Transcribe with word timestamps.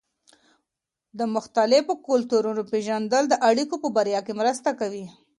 د 1.19 1.19
مختلفو 1.35 1.93
کلتورونو 2.07 2.61
پېژندل 2.71 3.23
د 3.29 3.35
اړيکو 3.49 3.75
په 3.83 3.89
بریا 3.95 4.19
کې 4.25 4.33
مرسته 4.41 4.69
کوي. 4.79 5.05